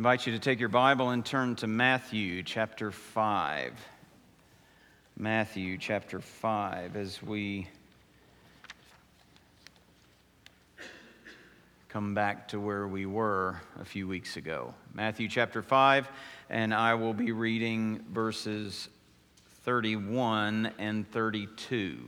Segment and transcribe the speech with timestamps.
[0.00, 3.74] invite you to take your Bible and turn to Matthew chapter 5.
[5.18, 7.68] Matthew chapter 5 as we
[11.90, 14.72] come back to where we were a few weeks ago.
[14.94, 16.08] Matthew chapter 5,
[16.48, 18.88] and I will be reading verses
[19.64, 21.98] 31 and 32.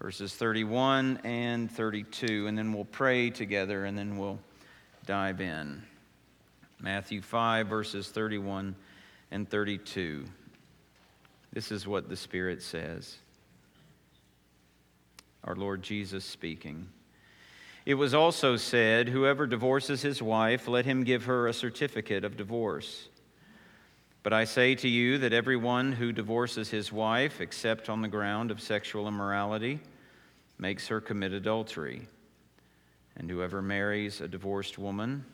[0.00, 4.38] Verses 31 and 32, and then we'll pray together and then we'll
[5.04, 5.82] dive in.
[6.80, 8.76] Matthew 5, verses 31
[9.32, 10.24] and 32.
[11.52, 13.16] This is what the Spirit says.
[15.42, 16.88] Our Lord Jesus speaking.
[17.84, 22.36] It was also said, Whoever divorces his wife, let him give her a certificate of
[22.36, 23.08] divorce.
[24.22, 28.50] But I say to you that everyone who divorces his wife, except on the ground
[28.50, 29.80] of sexual immorality,
[30.58, 32.06] makes her commit adultery.
[33.16, 35.24] And whoever marries a divorced woman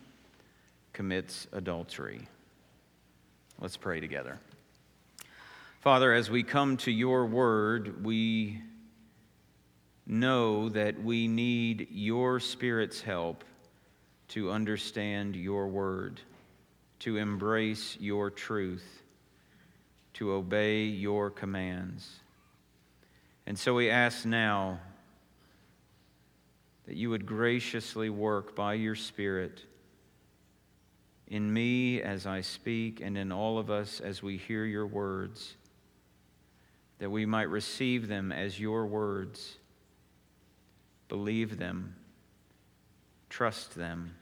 [0.95, 2.27] commits adultery.
[3.61, 4.38] Let's pray together.
[5.80, 8.63] Father, as we come to your word, we
[10.07, 13.45] know that we need your Spirit's help
[14.29, 16.21] to understand your word,
[17.01, 19.02] to embrace your truth,
[20.15, 22.21] to obey your commands.
[23.46, 24.80] And so we ask now
[26.87, 29.65] that you would graciously work by your Spirit
[31.29, 35.57] in me as I speak and in all of us as we hear your words,
[36.99, 39.57] that we might receive them as your words
[41.09, 41.95] believe them,
[43.29, 44.15] trust them,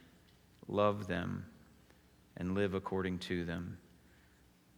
[0.69, 1.47] love them,
[2.37, 3.79] and live according to them.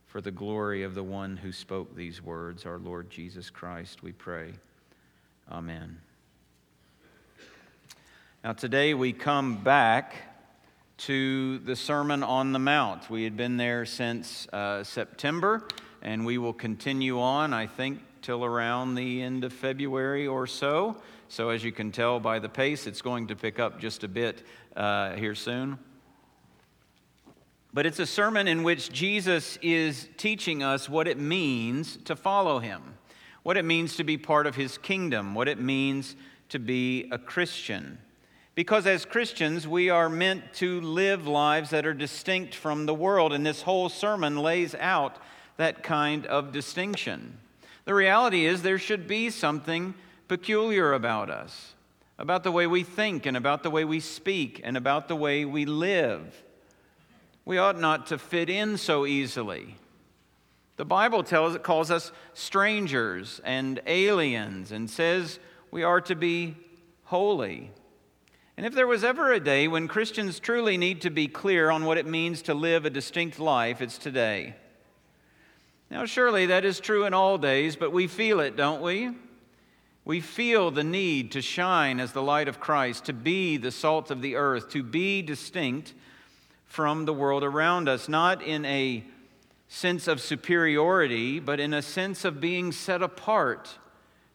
[0.06, 4.12] For the glory of the one who spoke these words, our Lord Jesus Christ, we
[4.12, 4.52] pray.
[5.50, 5.98] Amen.
[8.44, 10.14] Now, today we come back
[11.04, 13.10] to the Sermon on the Mount.
[13.10, 15.68] We had been there since uh, September,
[16.00, 20.96] and we will continue on, I think, till around the end of February or so.
[21.28, 24.08] So, as you can tell by the pace, it's going to pick up just a
[24.08, 24.46] bit
[24.76, 25.78] uh, here soon.
[27.74, 32.60] But it's a sermon in which Jesus is teaching us what it means to follow
[32.60, 32.80] him,
[33.42, 36.16] what it means to be part of his kingdom, what it means
[36.48, 37.98] to be a Christian.
[38.54, 43.32] Because as Christians, we are meant to live lives that are distinct from the world,
[43.32, 45.16] and this whole sermon lays out
[45.56, 47.38] that kind of distinction.
[47.84, 49.94] The reality is, there should be something
[50.28, 51.74] peculiar about us,
[52.18, 55.44] about the way we think and about the way we speak and about the way
[55.44, 56.42] we live.
[57.44, 59.76] We ought not to fit in so easily.
[60.76, 65.38] The Bible tells, it calls us strangers and aliens and says
[65.70, 66.56] we are to be
[67.04, 67.70] holy.
[68.56, 71.84] And if there was ever a day when Christians truly need to be clear on
[71.84, 74.54] what it means to live a distinct life, it's today.
[75.90, 79.10] Now, surely that is true in all days, but we feel it, don't we?
[80.04, 84.10] We feel the need to shine as the light of Christ, to be the salt
[84.10, 85.94] of the earth, to be distinct
[86.64, 89.04] from the world around us, not in a
[89.66, 93.78] sense of superiority, but in a sense of being set apart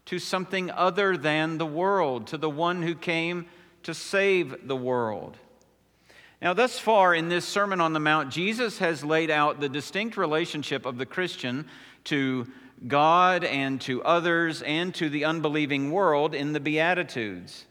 [0.05, 3.45] to something other than the world, to the one who came
[3.83, 5.37] to save the world.
[6.41, 10.15] Now, thus far in this Sermon on the Mount, Jesus has laid out the distinct
[10.15, 11.67] relationship of the Christian
[12.05, 12.47] to
[12.87, 17.65] God and to others and to the unbelieving world in the Beatitudes.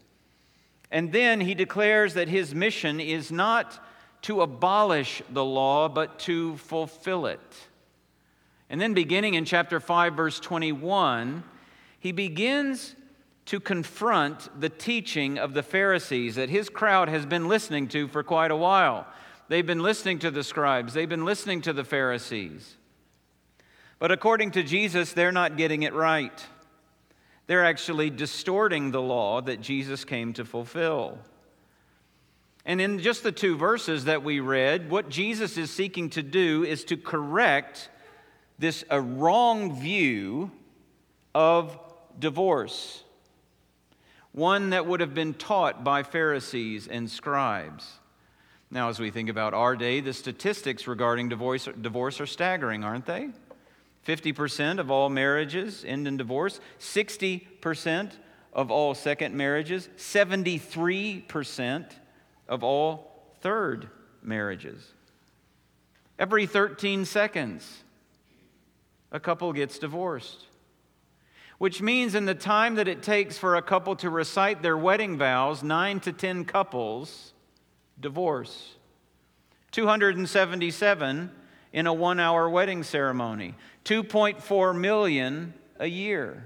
[0.91, 3.83] And then he declares that his mission is not
[4.23, 7.39] to abolish the law, but to fulfill it.
[8.69, 11.43] And then, beginning in chapter 5, verse 21,
[11.99, 12.95] he begins
[13.49, 18.21] to confront the teaching of the Pharisees that his crowd has been listening to for
[18.21, 19.07] quite a while.
[19.47, 22.75] They've been listening to the scribes, they've been listening to the Pharisees.
[23.97, 26.45] But according to Jesus, they're not getting it right.
[27.47, 31.17] They're actually distorting the law that Jesus came to fulfill.
[32.65, 36.63] And in just the two verses that we read, what Jesus is seeking to do
[36.63, 37.89] is to correct
[38.59, 40.51] this a wrong view
[41.33, 41.75] of
[42.19, 43.03] divorce,
[44.39, 47.99] one that would have been taught by Pharisees and scribes.
[48.71, 53.05] Now, as we think about our day, the statistics regarding divorce, divorce are staggering, aren't
[53.05, 53.29] they?
[54.07, 58.11] 50% of all marriages end in divorce, 60%
[58.53, 61.85] of all second marriages, 73%
[62.47, 63.89] of all third
[64.23, 64.93] marriages.
[66.17, 67.83] Every 13 seconds,
[69.11, 70.45] a couple gets divorced.
[71.59, 75.17] Which means, in the time that it takes for a couple to recite their wedding
[75.17, 77.33] vows, nine to 10 couples
[77.99, 78.75] divorce.
[79.71, 81.31] 277
[81.73, 86.45] in a one hour wedding ceremony, 2.4 million a year.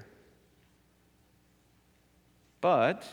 [2.60, 3.06] But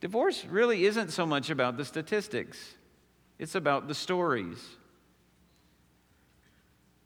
[0.00, 2.74] divorce really isn't so much about the statistics,
[3.38, 4.76] it's about the stories.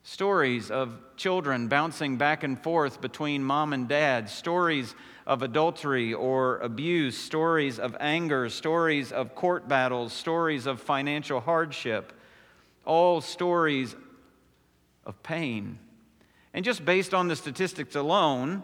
[0.02, 4.94] Stories of children bouncing back and forth between mom and dad, stories
[5.26, 12.12] of adultery or abuse, stories of anger, stories of court battles, stories of financial hardship,
[12.86, 13.94] all stories
[15.04, 15.78] of pain.
[16.54, 18.62] And just based on the statistics alone,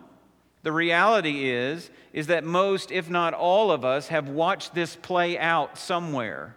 [0.62, 5.38] the reality is is that most if not all of us have watched this play
[5.38, 6.56] out somewhere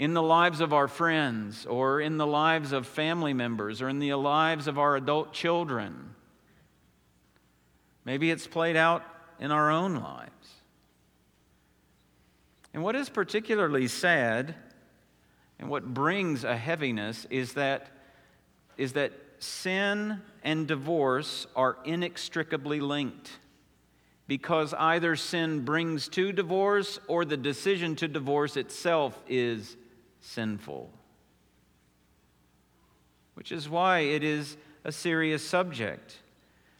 [0.00, 3.98] in the lives of our friends or in the lives of family members or in
[3.98, 6.14] the lives of our adult children.
[8.06, 9.04] Maybe it's played out
[9.38, 10.30] in our own lives.
[12.72, 14.54] And what is particularly sad
[15.58, 17.88] and what brings a heaviness is that,
[18.78, 23.38] is that sin and divorce are inextricably linked
[24.26, 29.76] because either sin brings to divorce or the decision to divorce itself is
[30.20, 30.90] sinful.
[33.34, 36.18] Which is why it is a serious subject.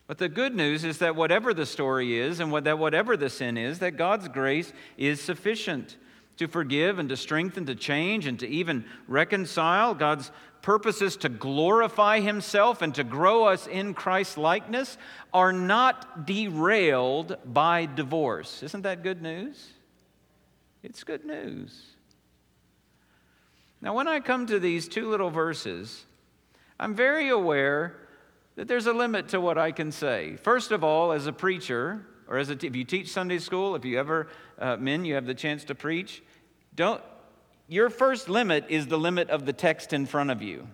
[0.07, 3.57] But the good news is that whatever the story is and that whatever the sin
[3.57, 5.97] is, that God's grace is sufficient
[6.37, 9.95] to forgive and to strengthen, to change, and to even reconcile.
[9.95, 10.33] God's
[10.63, 14.99] purposes to glorify Himself and to grow us in Christ's likeness
[15.33, 18.63] are not derailed by divorce.
[18.63, 19.69] Isn't that good news?
[20.83, 21.83] It's good news.
[23.83, 26.05] Now, when I come to these two little verses,
[26.79, 27.97] I'm very aware
[28.57, 30.37] that there's a limit to what I can say.
[30.37, 33.75] First of all, as a preacher, or as a t- if you teach Sunday school,
[33.75, 34.29] if you ever,
[34.59, 36.23] uh, men, you have the chance to preach,
[36.75, 37.03] don't,
[37.69, 40.69] your first limit is the limit of the text in front of you.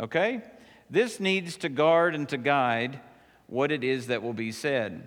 [0.00, 0.42] Okay?
[0.90, 3.00] This needs to guard and to guide
[3.46, 5.04] what it is that will be said.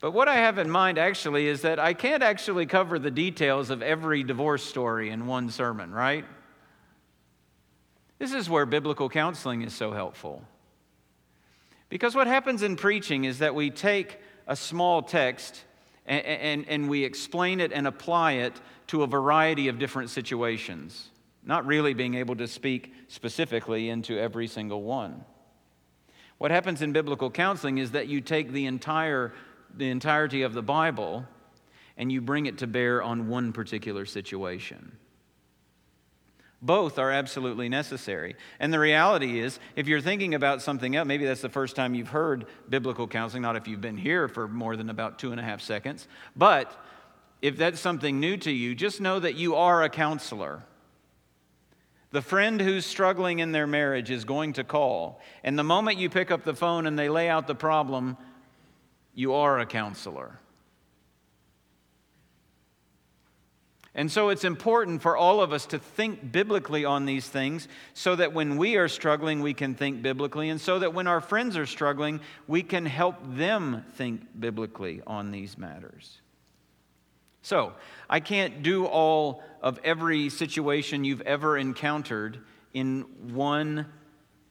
[0.00, 3.70] But what I have in mind actually is that I can't actually cover the details
[3.70, 6.24] of every divorce story in one sermon, right?
[8.22, 10.44] This is where biblical counseling is so helpful.
[11.88, 15.64] Because what happens in preaching is that we take a small text
[16.06, 18.52] and, and, and, we explain it and apply it
[18.86, 21.10] to a variety of different situations,
[21.44, 25.24] not really being able to speak specifically into every single one.
[26.38, 29.32] What happens in biblical counseling is that you take the entire
[29.76, 31.26] the entirety of the Bible
[31.96, 34.96] and you bring it to bear on one particular situation.
[36.64, 38.36] Both are absolutely necessary.
[38.60, 41.96] And the reality is, if you're thinking about something else, maybe that's the first time
[41.96, 45.40] you've heard biblical counseling, not if you've been here for more than about two and
[45.40, 46.06] a half seconds.
[46.36, 46.72] But
[47.42, 50.62] if that's something new to you, just know that you are a counselor.
[52.12, 55.20] The friend who's struggling in their marriage is going to call.
[55.42, 58.16] And the moment you pick up the phone and they lay out the problem,
[59.14, 60.38] you are a counselor.
[63.94, 68.16] And so it's important for all of us to think biblically on these things so
[68.16, 71.58] that when we are struggling, we can think biblically, and so that when our friends
[71.58, 76.20] are struggling, we can help them think biblically on these matters.
[77.42, 77.72] So,
[78.08, 82.38] I can't do all of every situation you've ever encountered
[82.72, 83.00] in
[83.34, 83.86] one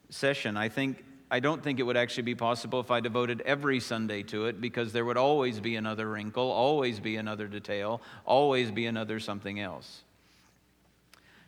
[0.09, 0.57] session.
[0.57, 4.21] I think I don't think it would actually be possible if I devoted every Sunday
[4.23, 8.85] to it because there would always be another wrinkle, always be another detail, always be
[8.85, 10.03] another something else.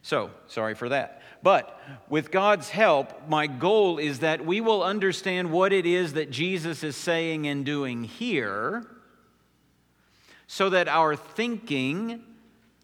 [0.01, 1.21] So, sorry for that.
[1.43, 6.31] But with God's help, my goal is that we will understand what it is that
[6.31, 8.87] Jesus is saying and doing here
[10.47, 12.21] so that our thinking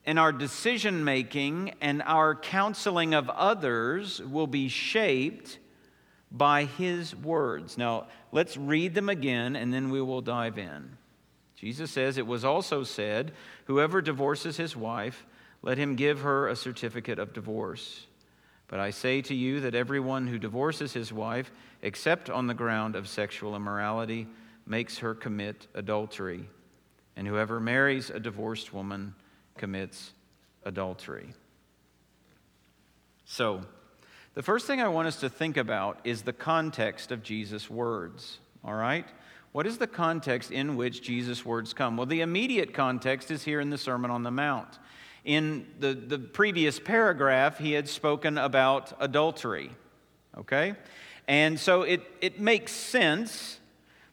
[0.06, 5.60] and our decision making and our counseling of others will be shaped
[6.31, 7.77] by his words.
[7.77, 10.98] Now, let's read them again and then we will dive in.
[11.55, 13.33] Jesus says, It was also said,
[13.65, 15.25] Whoever divorces his wife,
[15.62, 18.05] let him give her a certificate of divorce.
[18.67, 22.95] But I say to you that everyone who divorces his wife, except on the ground
[22.95, 24.27] of sexual immorality,
[24.65, 26.48] makes her commit adultery.
[27.15, 29.15] And whoever marries a divorced woman
[29.57, 30.12] commits
[30.63, 31.33] adultery.
[33.25, 33.62] So,
[34.36, 38.39] the first thing I want us to think about is the context of Jesus' words,
[38.63, 39.05] all right?
[39.51, 41.98] What is the context in which Jesus' words come?
[41.98, 44.77] Well, the immediate context is here in the Sermon on the Mount.
[45.25, 49.71] In the, the previous paragraph, he had spoken about adultery,
[50.38, 50.75] okay?
[51.27, 53.59] And so it, it makes sense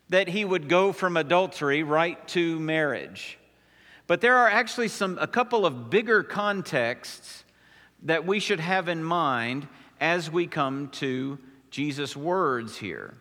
[0.08, 3.38] that he would go from adultery right to marriage.
[4.06, 7.44] But there are actually some, a couple of bigger contexts
[8.02, 9.66] that we should have in mind
[10.00, 11.38] as we come to
[11.70, 13.14] Jesus' words here.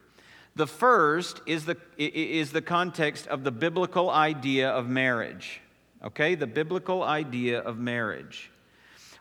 [0.56, 5.60] The first is the, is the context of the biblical idea of marriage.
[6.04, 8.52] Okay, the biblical idea of marriage,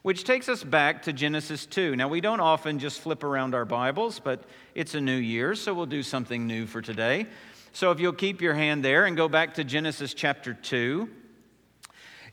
[0.02, 1.96] which takes us back to Genesis 2.
[1.96, 4.44] Now, we don't often just flip around our Bibles, but
[4.74, 7.26] it's a new year, so we'll do something new for today.
[7.72, 11.08] So, if you'll keep your hand there and go back to Genesis chapter 2.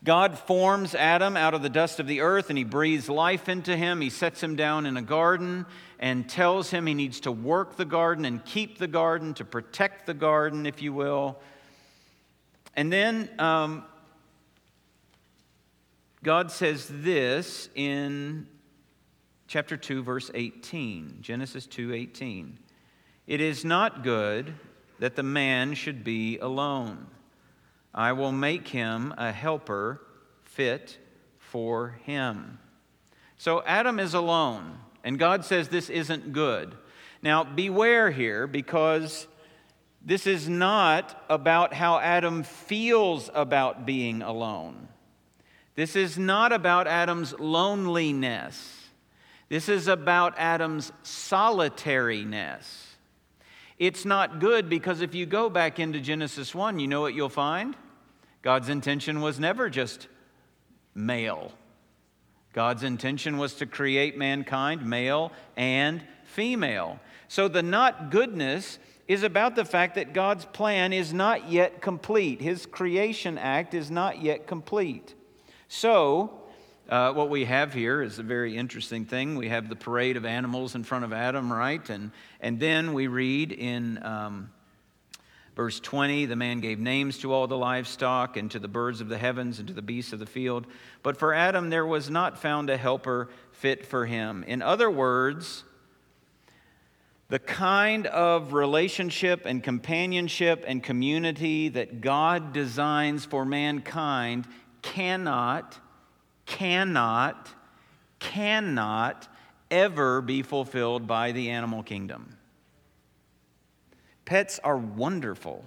[0.03, 3.77] God forms Adam out of the dust of the earth and he breathes life into
[3.77, 4.01] him.
[4.01, 5.67] He sets him down in a garden
[6.00, 10.08] and tells him he needs to work the garden and keep the garden, to protect
[10.08, 11.39] the garden, if you will.
[12.75, 13.86] And then um,
[16.24, 18.48] God says this in
[19.48, 22.53] chapter 2 verse 18 genesis 2:18
[23.27, 24.53] it is not good
[25.00, 27.05] that the man should be alone
[27.93, 30.01] I will make him a helper
[30.43, 30.98] fit
[31.38, 32.60] for him.
[33.38, 36.75] So Adam is alone, and God says this isn't good.
[37.21, 39.27] Now, beware here because
[40.03, 44.88] this is not about how Adam feels about being alone.
[45.75, 48.89] This is not about Adam's loneliness.
[49.50, 52.90] This is about Adam's solitariness.
[53.81, 57.29] It's not good because if you go back into Genesis 1, you know what you'll
[57.29, 57.75] find?
[58.43, 60.07] God's intention was never just
[60.93, 61.51] male.
[62.53, 67.00] God's intention was to create mankind, male and female.
[67.27, 72.39] So the not goodness is about the fact that God's plan is not yet complete.
[72.39, 75.15] His creation act is not yet complete.
[75.67, 76.40] So,
[76.91, 79.38] uh, what we have here is a very interesting thing.
[79.38, 81.89] We have the parade of animals in front of Adam, right?
[81.89, 84.51] And, and then we read in um,
[85.55, 89.07] verse 20 the man gave names to all the livestock, and to the birds of
[89.07, 90.67] the heavens, and to the beasts of the field.
[91.01, 94.43] But for Adam there was not found a helper fit for him.
[94.43, 95.63] In other words,
[97.29, 104.45] the kind of relationship and companionship and community that God designs for mankind
[104.81, 105.79] cannot
[106.51, 107.50] cannot,
[108.20, 109.27] cannot
[109.72, 112.38] ever be fulfilled by the animal kingdom.
[114.25, 115.65] Pets are wonderful.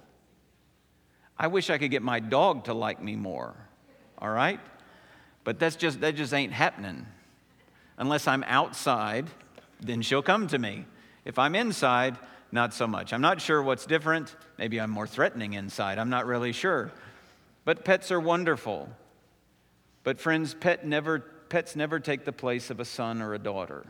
[1.38, 3.54] I wish I could get my dog to like me more,
[4.18, 4.60] all right?
[5.42, 7.06] But that's just, that just ain't happening.
[7.96, 9.28] Unless I'm outside,
[9.80, 10.84] then she'll come to me.
[11.24, 12.18] If I'm inside,
[12.52, 13.14] not so much.
[13.14, 14.36] I'm not sure what's different.
[14.58, 15.98] Maybe I'm more threatening inside.
[15.98, 16.92] I'm not really sure.
[17.64, 18.90] But pets are wonderful.
[20.04, 21.18] But, friends, pet never,
[21.48, 23.84] pets never take the place of a son or a daughter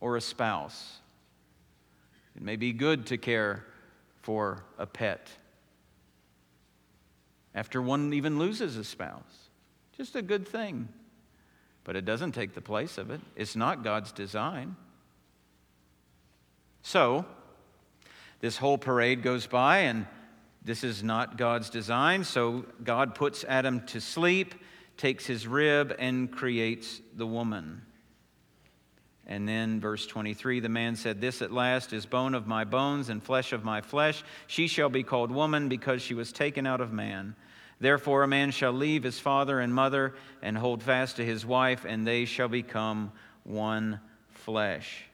[0.00, 0.98] or a spouse.
[2.36, 3.64] It may be good to care
[4.22, 5.28] for a pet
[7.54, 9.48] after one even loses a spouse.
[9.96, 10.88] Just a good thing.
[11.84, 14.76] But it doesn't take the place of it, it's not God's design.
[16.82, 17.24] So,
[18.40, 20.06] this whole parade goes by, and
[20.64, 24.54] this is not God's design, so God puts Adam to sleep,
[24.96, 27.82] takes his rib, and creates the woman.
[29.26, 33.08] And then, verse 23 the man said, This at last is bone of my bones
[33.08, 34.22] and flesh of my flesh.
[34.46, 37.36] She shall be called woman because she was taken out of man.
[37.80, 41.84] Therefore, a man shall leave his father and mother and hold fast to his wife,
[41.86, 45.04] and they shall become one flesh.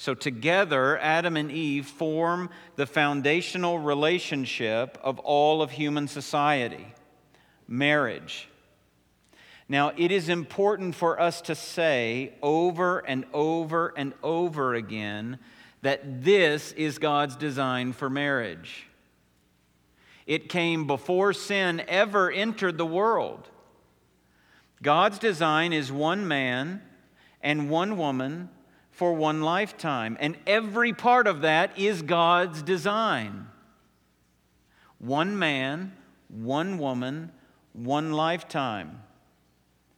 [0.00, 6.94] So, together, Adam and Eve form the foundational relationship of all of human society
[7.68, 8.48] marriage.
[9.68, 15.38] Now, it is important for us to say over and over and over again
[15.82, 18.86] that this is God's design for marriage.
[20.26, 23.50] It came before sin ever entered the world.
[24.82, 26.80] God's design is one man
[27.42, 28.48] and one woman
[29.00, 30.14] for one lifetime.
[30.20, 33.46] And every part of that is God's design.
[34.98, 35.96] One man,
[36.28, 37.32] one woman,
[37.72, 39.02] one lifetime.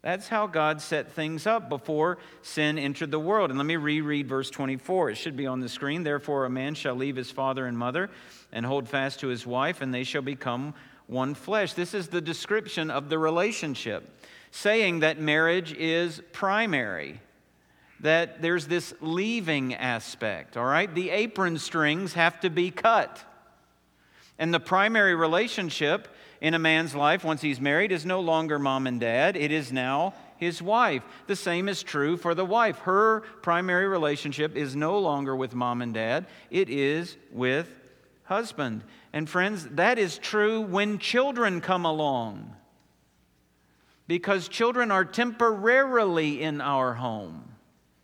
[0.03, 3.51] That's how God set things up before sin entered the world.
[3.51, 5.11] And let me reread verse 24.
[5.11, 6.05] It should be on the screen.
[6.05, 8.09] Therefore, a man shall leave his father and mother
[8.53, 10.75] and hold fast to his wife, and they shall become
[11.09, 11.73] one flesh.
[11.73, 14.09] This is the description of the relationship,
[14.53, 17.21] saying that marriage is primary
[18.03, 20.93] that there's this leaving aspect, all right?
[20.93, 23.25] The apron strings have to be cut.
[24.39, 26.09] And the primary relationship
[26.41, 29.73] in a man's life once he's married is no longer mom and dad, it is
[29.73, 31.05] now his wife.
[31.29, 32.79] The same is true for the wife.
[32.81, 37.69] Her primary relationship is no longer with mom and dad, it is with
[38.25, 38.83] husband.
[39.13, 42.57] And friends, that is true when children come along.
[44.09, 47.52] Because children are temporarily in our home.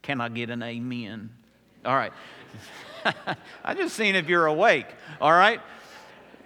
[0.08, 1.28] Can I get an amen?
[1.84, 2.14] All right.
[3.62, 4.86] I just seen if you're awake.
[5.20, 5.60] All right.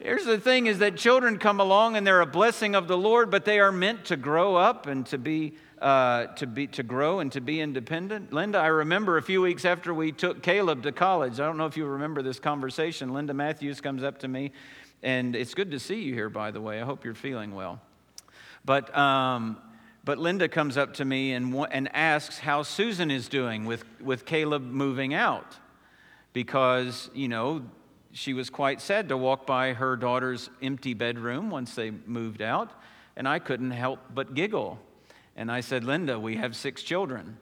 [0.01, 3.31] Here's the thing is that children come along and they're a blessing of the Lord,
[3.31, 7.21] but they are meant to grow up and to be uh, to be to grow
[7.21, 8.33] and to be independent.
[8.33, 11.35] Linda, I remember a few weeks after we took Caleb to college.
[11.35, 13.13] I don't know if you remember this conversation.
[13.13, 14.51] Linda Matthews comes up to me,
[15.05, 16.83] and it's good to see you here, by the way.
[16.83, 17.81] I hope you're feeling well.
[18.65, 19.57] But um,
[20.05, 24.25] but Linda comes up to me and and asks how Susan is doing with with
[24.25, 25.57] Caleb moving out,
[26.33, 27.63] because you know
[28.13, 32.71] she was quite sad to walk by her daughter's empty bedroom once they moved out,
[33.17, 34.79] and I couldn't help but giggle
[35.37, 37.39] and I said, Linda, we have six children.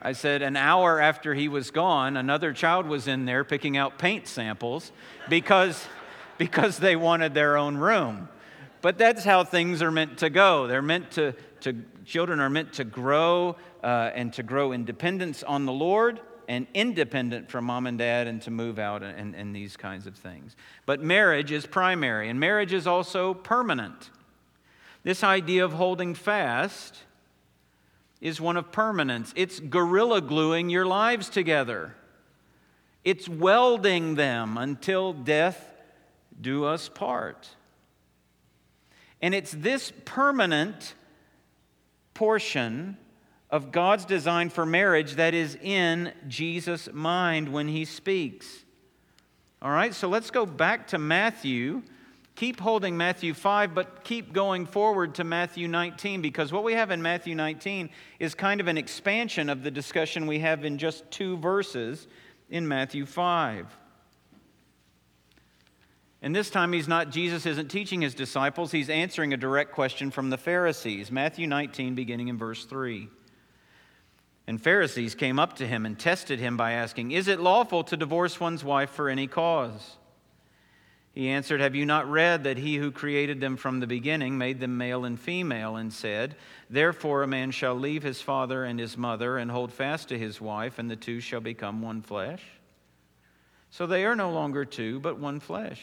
[0.00, 3.98] I said, an hour after he was gone, another child was in there picking out
[3.98, 4.92] paint samples
[5.28, 5.86] because,
[6.38, 8.28] because they wanted their own room.
[8.80, 10.68] But that's how things are meant to go.
[10.68, 15.42] They're meant to, to children are meant to grow uh, and to grow in dependence
[15.42, 19.34] on the Lord and independent from mom and dad and to move out and, and,
[19.34, 20.56] and these kinds of things.
[20.86, 24.10] But marriage is primary, and marriage is also permanent.
[25.04, 26.96] This idea of holding fast
[28.20, 29.32] is one of permanence.
[29.36, 31.94] It's gorilla gluing your lives together.
[33.04, 35.72] It's welding them until death
[36.40, 37.48] do us part.
[39.20, 40.94] And it's this permanent
[42.18, 42.96] portion
[43.48, 48.64] of God's design for marriage that is in Jesus' mind when he speaks.
[49.62, 51.82] All right, so let's go back to Matthew
[52.38, 56.92] keep holding Matthew 5, but keep going forward to Matthew 19, because what we have
[56.92, 61.10] in Matthew 19 is kind of an expansion of the discussion we have in just
[61.10, 62.06] two verses
[62.48, 63.76] in Matthew 5.
[66.20, 70.10] And this time, he's not, Jesus isn't teaching his disciples, he's answering a direct question
[70.10, 71.12] from the Pharisees.
[71.12, 73.08] Matthew 19, beginning in verse 3.
[74.48, 77.96] And Pharisees came up to him and tested him by asking, Is it lawful to
[77.96, 79.96] divorce one's wife for any cause?
[81.12, 84.58] He answered, Have you not read that he who created them from the beginning made
[84.58, 86.34] them male and female, and said,
[86.70, 90.40] Therefore a man shall leave his father and his mother and hold fast to his
[90.40, 92.42] wife, and the two shall become one flesh?
[93.70, 95.82] So they are no longer two, but one flesh.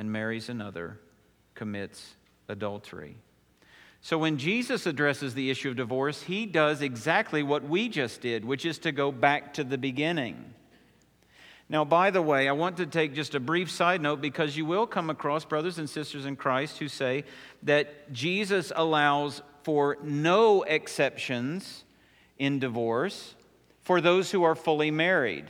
[0.00, 0.98] and marries another,
[1.54, 2.14] commits
[2.48, 3.18] adultery.
[4.00, 8.42] So when Jesus addresses the issue of divorce, he does exactly what we just did,
[8.42, 10.54] which is to go back to the beginning.
[11.68, 14.64] Now, by the way, I want to take just a brief side note because you
[14.64, 17.24] will come across brothers and sisters in Christ who say
[17.64, 21.84] that Jesus allows for no exceptions
[22.38, 23.34] in divorce
[23.82, 25.44] for those who are fully married.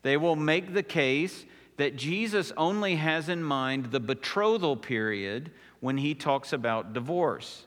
[0.00, 1.44] They will make the case
[1.76, 7.64] that Jesus only has in mind the betrothal period when he talks about divorce.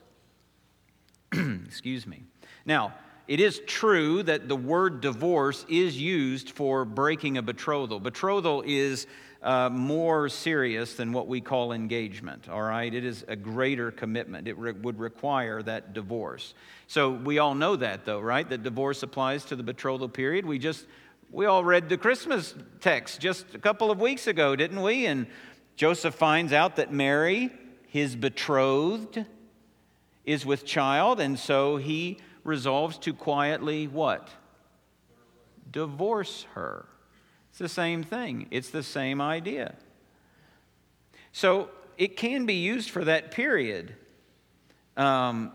[1.32, 2.24] Excuse me.
[2.66, 2.94] Now,
[3.28, 8.00] it is true that the word divorce is used for breaking a betrothal.
[8.00, 9.08] Betrothal is
[9.42, 12.92] uh, more serious than what we call engagement, all right?
[12.92, 14.48] It is a greater commitment.
[14.48, 16.54] It re- would require that divorce.
[16.88, 18.48] So we all know that, though, right?
[18.48, 20.46] That divorce applies to the betrothal period.
[20.46, 20.86] We just,
[21.32, 25.06] we all read the Christmas text just a couple of weeks ago, didn't we?
[25.06, 25.28] And
[25.76, 27.52] Joseph finds out that Mary,
[27.88, 29.26] his betrothed,
[30.26, 34.30] is with child, and so he resolves to quietly what?
[35.72, 36.86] Divorce her.
[37.50, 39.76] It's the same thing, it's the same idea.
[41.32, 43.96] So it can be used for that period.
[44.98, 45.52] Um,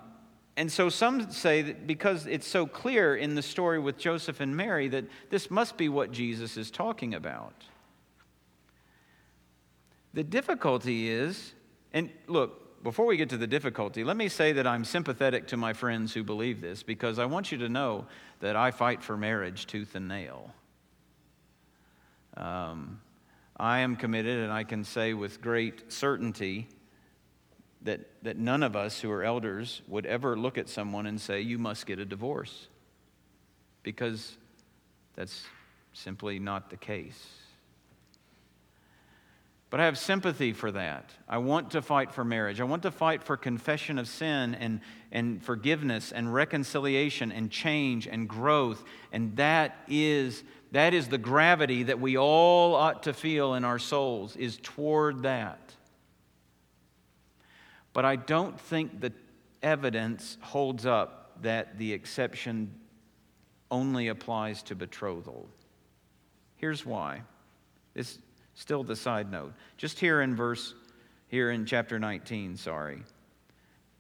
[0.61, 4.55] and so some say that because it's so clear in the story with Joseph and
[4.55, 7.55] Mary that this must be what Jesus is talking about.
[10.13, 11.55] The difficulty is,
[11.95, 15.57] and look, before we get to the difficulty, let me say that I'm sympathetic to
[15.57, 18.07] my friends who believe this because I want you to know
[18.41, 20.53] that I fight for marriage tooth and nail.
[22.37, 23.01] Um,
[23.57, 26.69] I am committed, and I can say with great certainty
[27.83, 31.41] that, that none of us who are elders would ever look at someone and say,
[31.41, 32.69] You must get a divorce.
[33.83, 34.37] Because
[35.17, 35.45] that's
[35.93, 37.27] simply not the case.
[39.71, 41.11] But I have sympathy for that.
[41.29, 42.61] I want to fight for marriage.
[42.61, 44.81] I want to fight for confession of sin and,
[45.13, 48.83] and forgiveness and reconciliation and change and growth.
[49.13, 53.79] And that is, that is the gravity that we all ought to feel in our
[53.79, 55.61] souls, is toward that.
[57.93, 59.13] But I don't think the
[59.63, 62.75] evidence holds up that the exception
[63.71, 65.49] only applies to betrothal.
[66.57, 67.23] Here's why.
[67.95, 68.19] This
[68.55, 69.55] still the side note.
[69.77, 70.75] Just here in verse
[71.29, 73.03] here in chapter 19, sorry.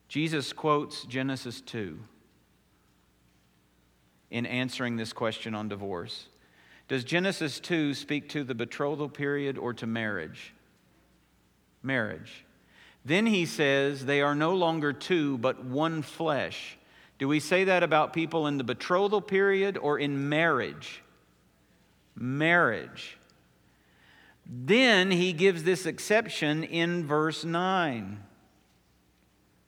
[0.09, 1.98] Jesus quotes Genesis 2
[4.33, 6.26] in answering this question on divorce.
[6.88, 10.53] Does Genesis 2 speak to the betrothal period or to marriage?
[11.85, 12.44] Marriage.
[13.05, 16.77] Then he says, they are no longer two, but one flesh.
[17.19, 21.03] Do we say that about people in the betrothal period or in marriage?
[22.15, 23.19] Marriage.
[24.47, 28.23] Then he gives this exception in verse 9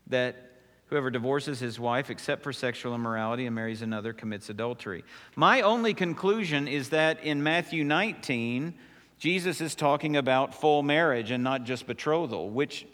[0.09, 0.51] that
[0.87, 5.05] whoever divorces his wife except for sexual immorality and marries another commits adultery.
[5.37, 8.75] My only conclusion is that in Matthew 19,
[9.19, 12.87] Jesus is talking about full marriage and not just betrothal, which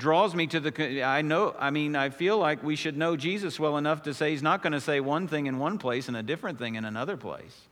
[0.00, 3.60] draws me to the I know I mean I feel like we should know Jesus
[3.60, 6.16] well enough to say he's not going to say one thing in one place and
[6.16, 7.68] a different thing in another place.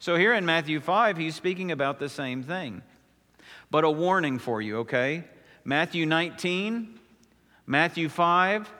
[0.00, 2.82] So here in Matthew 5 he's speaking about the same thing.
[3.70, 5.24] But a warning for you, okay?
[5.64, 6.98] Matthew 19,
[7.66, 8.70] Matthew 5,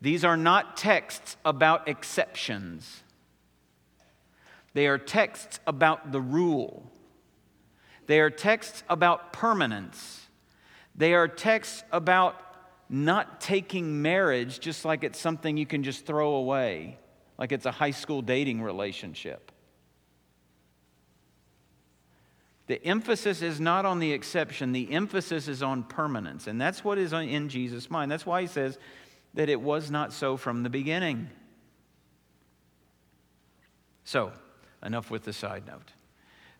[0.00, 3.02] these are not texts about exceptions.
[4.74, 6.90] They are texts about the rule.
[8.06, 10.21] They are texts about permanence.
[10.94, 12.40] They are texts about
[12.88, 16.98] not taking marriage just like it's something you can just throw away,
[17.38, 19.50] like it's a high school dating relationship.
[22.66, 26.46] The emphasis is not on the exception, the emphasis is on permanence.
[26.46, 28.10] And that's what is in Jesus' mind.
[28.10, 28.78] That's why he says
[29.34, 31.28] that it was not so from the beginning.
[34.04, 34.32] So,
[34.82, 35.92] enough with the side note.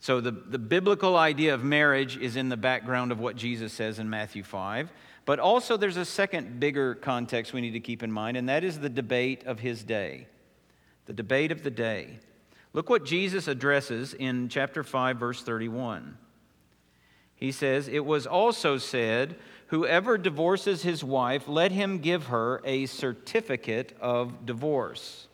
[0.02, 4.00] So, the, the biblical idea of marriage is in the background of what Jesus says
[4.00, 4.90] in Matthew 5.
[5.26, 8.64] But also, there's a second bigger context we need to keep in mind, and that
[8.64, 10.26] is the debate of his day.
[11.06, 12.18] The debate of the day.
[12.72, 16.18] Look what Jesus addresses in chapter 5, verse 31.
[17.36, 19.36] He says, It was also said,
[19.68, 25.28] Whoever divorces his wife, let him give her a certificate of divorce.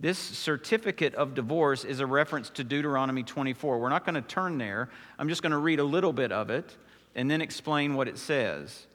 [0.00, 3.78] This certificate of divorce is a reference to Deuteronomy 24.
[3.78, 4.90] We're not going to turn there.
[5.18, 6.76] I'm just going to read a little bit of it
[7.14, 8.86] and then explain what it says.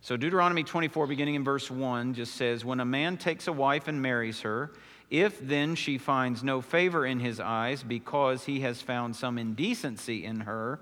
[0.00, 3.88] So, Deuteronomy 24, beginning in verse 1, just says When a man takes a wife
[3.88, 4.72] and marries her,
[5.10, 10.24] if then she finds no favor in his eyes because he has found some indecency
[10.24, 10.80] in her,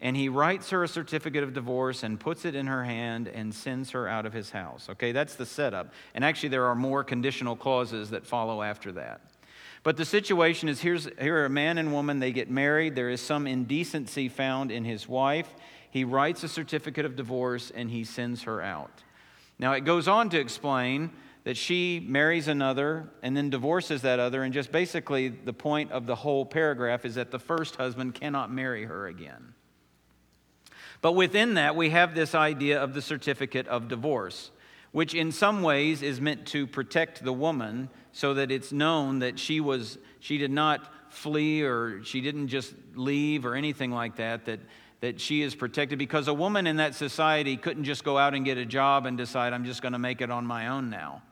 [0.00, 3.54] and he writes her a certificate of divorce and puts it in her hand and
[3.54, 4.88] sends her out of his house.
[4.90, 5.92] Okay, that's the setup.
[6.14, 9.20] And actually, there are more conditional clauses that follow after that.
[9.82, 13.10] But the situation is here's, here are a man and woman, they get married, there
[13.10, 15.48] is some indecency found in his wife.
[15.90, 19.02] He writes a certificate of divorce and he sends her out.
[19.58, 21.10] Now, it goes on to explain
[21.44, 26.06] that she marries another and then divorces that other, and just basically the point of
[26.06, 29.54] the whole paragraph is that the first husband cannot marry her again.
[31.02, 34.50] But within that, we have this idea of the certificate of divorce,
[34.92, 39.38] which in some ways is meant to protect the woman so that it's known that
[39.38, 44.44] she was she did not flee or she didn't just leave or anything like that
[44.44, 44.60] that
[45.00, 48.44] that she is protected because a woman in that society couldn't just go out and
[48.44, 51.22] get a job and decide I'm just going to make it on my own now.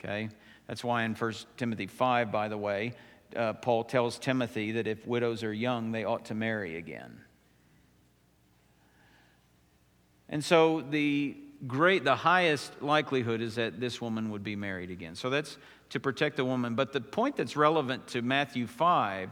[0.00, 0.28] Okay?
[0.66, 2.94] That's why in 1 Timothy 5 by the way,
[3.36, 7.23] uh, Paul tells Timothy that if widows are young, they ought to marry again.
[10.34, 11.36] And so the
[11.68, 15.14] great the highest likelihood is that this woman would be married again.
[15.14, 15.56] So that's
[15.90, 16.74] to protect the woman.
[16.74, 19.30] But the point that's relevant to Matthew 5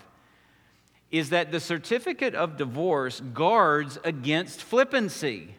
[1.11, 5.57] is that the certificate of divorce guards against flippancy.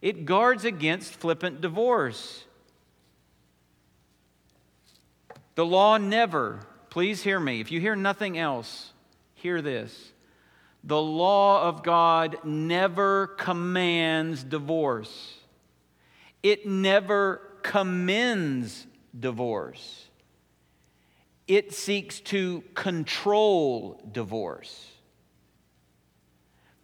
[0.00, 2.46] It guards against flippant divorce.
[5.54, 8.90] The law never, please hear me, if you hear nothing else,
[9.34, 10.12] hear this.
[10.84, 15.34] The law of God never commands divorce,
[16.42, 18.86] it never commends
[19.18, 20.08] divorce.
[21.48, 24.88] It seeks to control divorce.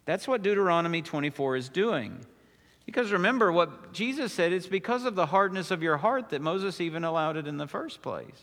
[0.05, 2.25] That's what Deuteronomy 24 is doing.
[2.85, 6.81] Because remember what Jesus said, it's because of the hardness of your heart that Moses
[6.81, 8.41] even allowed it in the first place.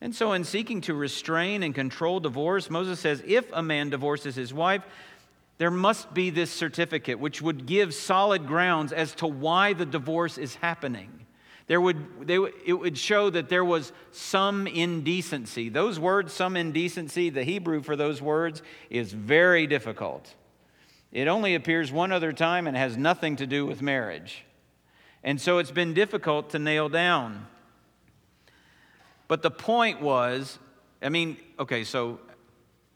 [0.00, 4.34] And so, in seeking to restrain and control divorce, Moses says if a man divorces
[4.34, 4.82] his wife,
[5.58, 10.36] there must be this certificate, which would give solid grounds as to why the divorce
[10.36, 11.26] is happening.
[11.66, 15.68] There would, they, it would show that there was some indecency.
[15.68, 20.32] Those words, some indecency, the Hebrew for those words is very difficult.
[21.10, 24.44] It only appears one other time and has nothing to do with marriage.
[25.24, 27.46] And so it's been difficult to nail down.
[29.28, 30.58] But the point was
[31.02, 32.20] I mean, okay, so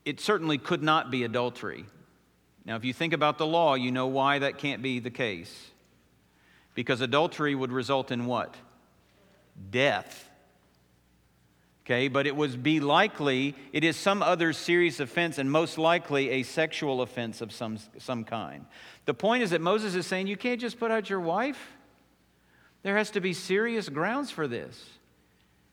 [0.05, 1.85] it certainly could not be adultery.
[2.65, 5.71] Now, if you think about the law, you know why that can't be the case.
[6.75, 8.55] Because adultery would result in what?
[9.71, 10.29] Death.
[11.85, 16.31] Okay, but it would be likely, it is some other serious offense, and most likely
[16.31, 18.67] a sexual offense of some, some kind.
[19.07, 21.73] The point is that Moses is saying you can't just put out your wife.
[22.83, 24.83] There has to be serious grounds for this.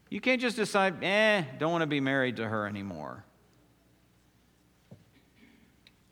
[0.09, 3.23] You can't just decide, eh, don't want to be married to her anymore.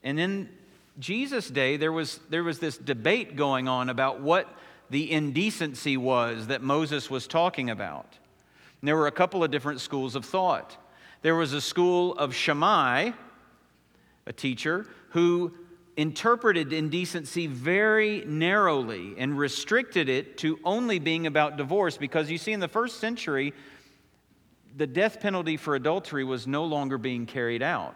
[0.03, 0.49] And in
[0.99, 4.47] Jesus' day, there was, there was this debate going on about what
[4.89, 8.05] the indecency was that Moses was talking about.
[8.81, 10.77] And there were a couple of different schools of thought.
[11.21, 13.11] There was a school of Shammai,
[14.27, 15.53] a teacher, who
[15.97, 22.51] interpreted indecency very narrowly and restricted it to only being about divorce because you see,
[22.51, 23.53] in the first century,
[24.75, 27.95] the death penalty for adultery was no longer being carried out.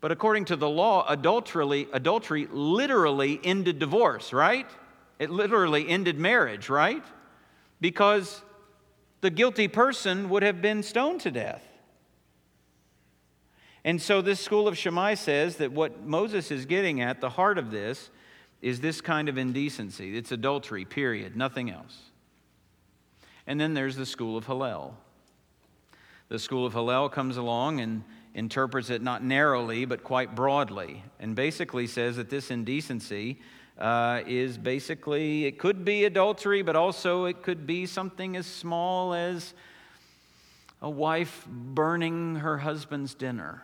[0.00, 4.66] But according to the law, adultery, adultery literally ended divorce, right?
[5.18, 7.04] It literally ended marriage, right?
[7.80, 8.42] Because
[9.22, 11.66] the guilty person would have been stoned to death.
[13.86, 17.58] And so, this school of Shammai says that what Moses is getting at, the heart
[17.58, 18.10] of this,
[18.62, 20.16] is this kind of indecency.
[20.16, 21.98] It's adultery, period, nothing else.
[23.46, 24.96] And then there's the school of Hillel.
[26.34, 28.02] The school of Hillel comes along and
[28.34, 33.38] interprets it not narrowly, but quite broadly, and basically says that this indecency
[33.78, 39.14] uh, is basically, it could be adultery, but also it could be something as small
[39.14, 39.54] as
[40.82, 43.62] a wife burning her husband's dinner.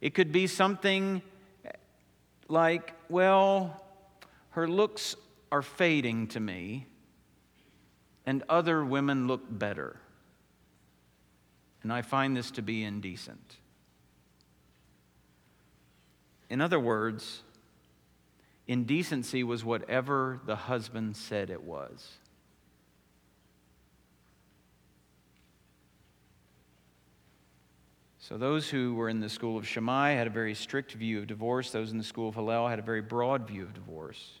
[0.00, 1.20] It could be something
[2.48, 3.84] like, well,
[4.52, 5.14] her looks
[5.52, 6.86] are fading to me,
[8.24, 10.00] and other women look better
[11.84, 13.58] and I find this to be indecent.
[16.48, 17.42] In other words,
[18.66, 22.14] indecency was whatever the husband said it was.
[28.18, 31.26] So, those who were in the school of Shammai had a very strict view of
[31.26, 31.70] divorce.
[31.70, 34.40] Those in the school of Hillel had a very broad view of divorce.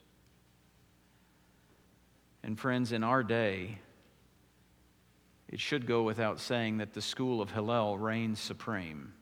[2.42, 3.80] And, friends, in our day,
[5.54, 9.12] it should go without saying that the school of Hillel reigns supreme.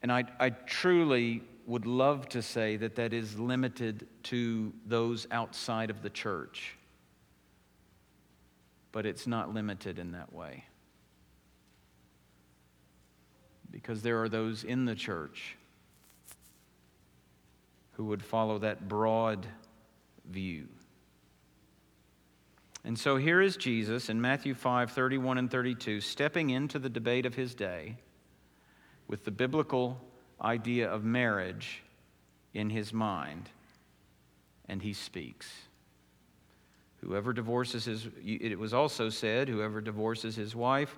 [0.00, 5.90] And I, I truly would love to say that that is limited to those outside
[5.90, 6.78] of the church.
[8.90, 10.64] But it's not limited in that way.
[13.70, 15.57] Because there are those in the church
[17.98, 19.44] who would follow that broad
[20.30, 20.68] view.
[22.84, 27.26] And so here is Jesus in Matthew 5 31 and 32, stepping into the debate
[27.26, 27.96] of his day
[29.08, 30.00] with the biblical
[30.40, 31.82] idea of marriage
[32.54, 33.50] in his mind.
[34.68, 35.50] And he speaks.
[37.00, 40.96] Whoever divorces his, it was also said, whoever divorces his wife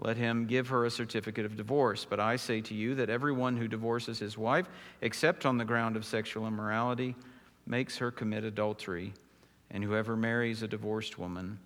[0.00, 2.06] let him give her a certificate of divorce.
[2.08, 4.66] But I say to you that everyone who divorces his wife,
[5.00, 7.16] except on the ground of sexual immorality,
[7.66, 9.12] makes her commit adultery,
[9.70, 11.58] and whoever marries a divorced woman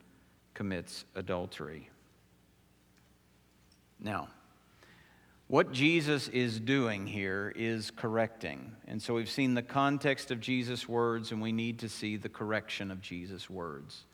[0.55, 1.91] commits adultery.
[4.01, 4.29] Now,
[5.47, 8.73] what Jesus is doing here is correcting.
[8.89, 12.31] And so we've seen the context of Jesus' words, and we need to see the
[12.31, 14.05] correction of Jesus' words.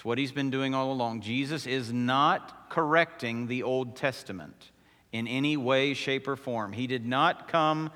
[0.00, 1.20] It's what he's been doing all along.
[1.20, 4.70] Jesus is not correcting the Old Testament
[5.12, 6.72] in any way, shape, or form.
[6.72, 7.90] He did not come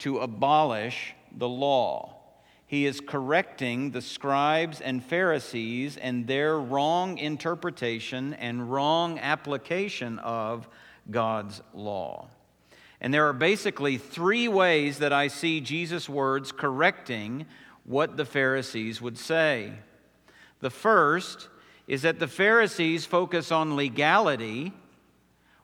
[0.00, 2.16] to abolish the law.
[2.66, 10.68] He is correcting the scribes and Pharisees and their wrong interpretation and wrong application of
[11.10, 12.28] God's law.
[13.00, 17.46] And there are basically three ways that I see Jesus' words correcting
[17.84, 19.72] what the Pharisees would say.
[20.60, 21.48] The first
[21.86, 24.72] is that the Pharisees focus on legality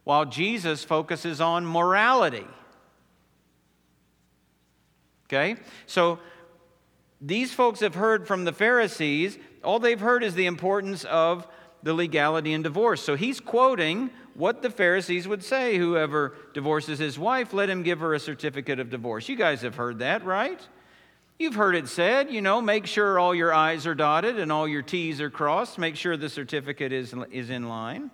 [0.04, 2.46] while Jesus focuses on morality.
[5.26, 5.56] Okay?
[5.86, 6.18] So
[7.20, 11.46] these folks have heard from the Pharisees, all they've heard is the importance of
[11.82, 13.02] the legality in divorce.
[13.02, 18.00] So he's quoting what the Pharisees would say whoever divorces his wife, let him give
[18.00, 19.28] her a certificate of divorce.
[19.28, 20.60] You guys have heard that, right?
[21.38, 24.68] You've heard it said, you know, make sure all your I's are dotted and all
[24.68, 25.78] your T's are crossed.
[25.78, 28.10] Make sure the certificate is, is in line.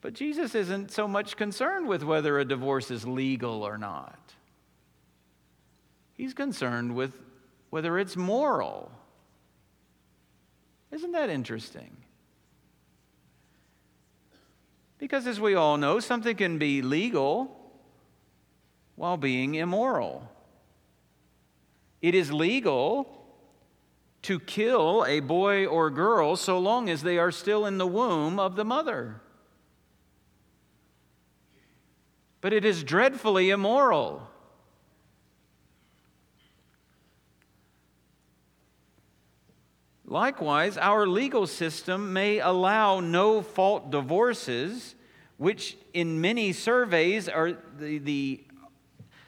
[0.00, 4.18] But Jesus isn't so much concerned with whether a divorce is legal or not.
[6.14, 7.12] He's concerned with
[7.70, 8.90] whether it's moral.
[10.90, 11.96] Isn't that interesting?
[14.98, 17.54] Because, as we all know, something can be legal
[18.96, 20.28] while being immoral.
[22.00, 23.18] It is legal
[24.22, 28.38] to kill a boy or girl so long as they are still in the womb
[28.38, 29.20] of the mother.
[32.40, 34.28] But it is dreadfully immoral.
[40.04, 44.94] Likewise, our legal system may allow no fault divorces,
[45.36, 48.44] which in many surveys are the, the,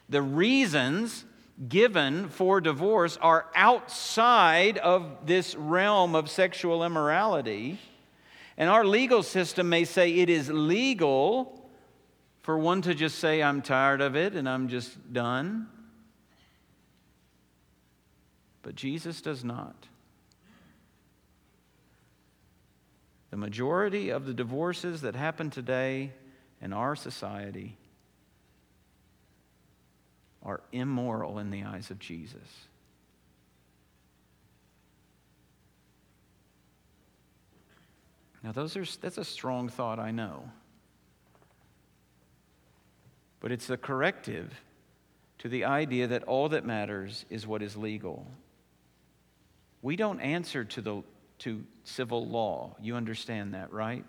[0.08, 1.26] the reasons
[1.68, 7.78] given for divorce are outside of this realm of sexual immorality.
[8.56, 11.68] And our legal system may say it is legal
[12.42, 15.68] for one to just say, I'm tired of it and I'm just done.
[18.62, 19.86] But Jesus does not.
[23.30, 26.12] The majority of the divorces that happen today
[26.60, 27.76] in our society
[30.42, 32.66] are immoral in the eyes of Jesus.
[38.42, 40.50] Now, those are, that's a strong thought, I know.
[43.40, 44.52] But it's a corrective
[45.38, 48.26] to the idea that all that matters is what is legal.
[49.82, 51.02] We don't answer to the
[51.40, 52.76] to civil law.
[52.80, 54.04] You understand that, right?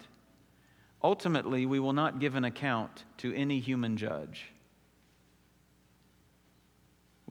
[1.02, 4.50] Ultimately, we will not give an account to any human judge.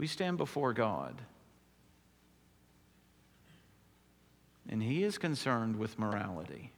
[0.01, 1.21] We stand before God.
[4.67, 6.73] And He is concerned with morality.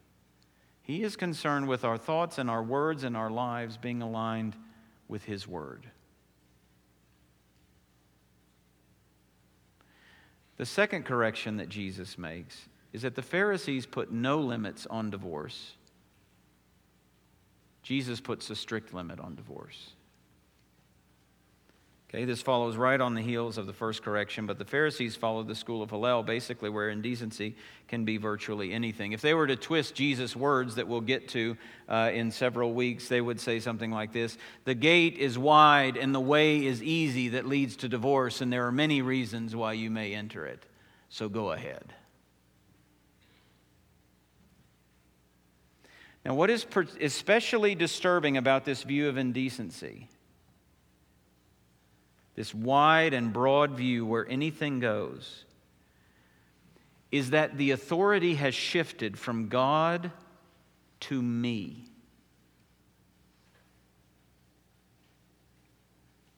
[0.81, 4.57] He is concerned with our thoughts and our words and our lives being aligned
[5.07, 5.85] with His Word.
[10.57, 15.77] The second correction that Jesus makes is that the Pharisees put no limits on divorce.
[17.83, 19.91] Jesus puts a strict limit on divorce.
[22.15, 25.47] Okay, this follows right on the heels of the first correction, but the Pharisees followed
[25.47, 27.55] the school of Hillel, basically where indecency
[27.87, 29.13] can be virtually anything.
[29.13, 31.57] If they were to twist Jesus' words that we'll get to
[31.89, 36.13] uh, in several weeks, they would say something like this The gate is wide and
[36.13, 39.89] the way is easy that leads to divorce, and there are many reasons why you
[39.89, 40.67] may enter it.
[41.09, 41.95] So go ahead.
[46.23, 46.63] Now, what is
[47.01, 50.09] especially disturbing about this view of indecency,
[52.35, 55.45] this wide and broad view where anything goes,
[57.11, 60.11] is that the authority has shifted from God
[60.99, 61.85] to me.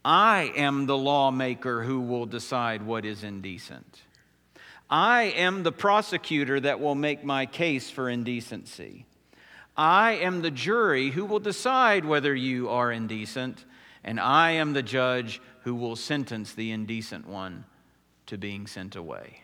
[0.03, 4.01] I am the lawmaker who will decide what is indecent.
[4.89, 9.07] I am the prosecutor that will make my case for indecency.
[9.75, 13.65] I am the jury who will decide whether you are indecent,
[14.03, 17.65] and I am the judge who will sentence the indecent one
[18.27, 19.41] to being sent away.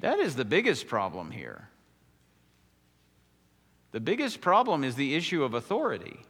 [0.00, 1.68] That is the biggest problem here.
[3.92, 6.20] The biggest problem is the issue of authority.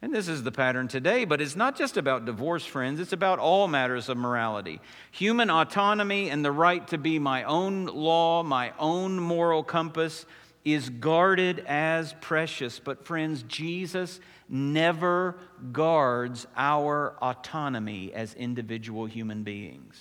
[0.00, 2.98] And this is the pattern today, but it's not just about divorce, friends.
[2.98, 4.80] It's about all matters of morality.
[5.12, 10.24] Human autonomy and the right to be my own law, my own moral compass
[10.64, 12.78] is guarded as precious.
[12.78, 15.36] But, friends, Jesus never
[15.72, 20.00] guards our autonomy as individual human beings.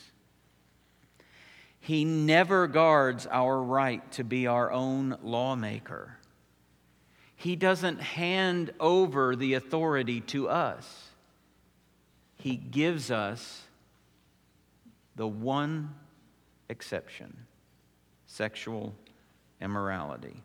[1.80, 6.18] He never guards our right to be our own lawmaker.
[7.36, 11.10] He doesn't hand over the authority to us,
[12.38, 13.64] He gives us
[15.18, 15.94] the one
[16.70, 17.36] exception
[18.26, 18.96] sexual
[19.62, 20.42] immorality.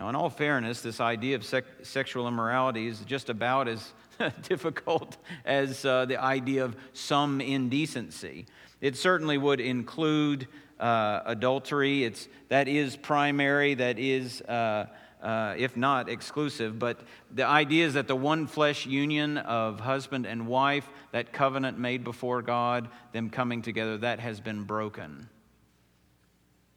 [0.00, 3.92] Now, in all fairness, this idea of sec- sexual immorality is just about as
[4.48, 8.46] difficult as uh, the idea of some indecency.
[8.80, 10.48] It certainly would include
[10.78, 12.04] uh, adultery.
[12.04, 14.86] It's, that is primary, that is uh,
[15.22, 16.78] uh, if not exclusive.
[16.78, 21.78] But the idea is that the one flesh union of husband and wife, that covenant
[21.78, 25.28] made before God, them coming together, that has been broken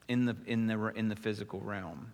[0.10, 2.12] in the, in the, in the physical realm.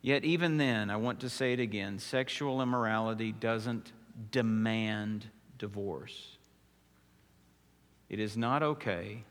[0.00, 3.92] Yet, even then, I want to say it again sexual immorality doesn't
[4.30, 5.26] demand
[5.58, 6.36] divorce.
[8.08, 9.24] It is not okay.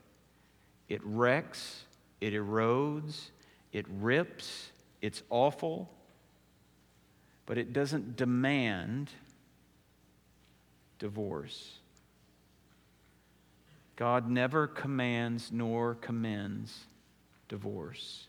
[0.90, 1.84] It wrecks,
[2.22, 3.32] it erodes,
[3.74, 5.90] it rips, it's awful,
[7.46, 9.10] but it doesn't demand
[11.00, 11.80] divorce.
[13.96, 16.86] God never commands nor commends
[17.50, 18.28] divorce.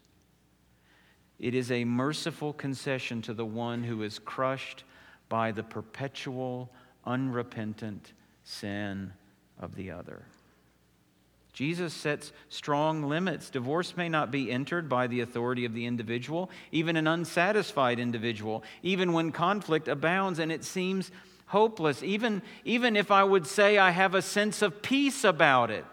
[1.38, 4.84] It is a merciful concession to the one who is crushed
[5.28, 6.70] by the perpetual,
[7.04, 8.12] unrepentant
[8.44, 9.12] sin
[9.58, 10.22] of the other.
[11.52, 13.50] Jesus sets strong limits.
[13.50, 18.62] Divorce may not be entered by the authority of the individual, even an unsatisfied individual,
[18.82, 21.10] even when conflict abounds and it seems
[21.46, 25.84] hopeless, even, even if I would say I have a sense of peace about it.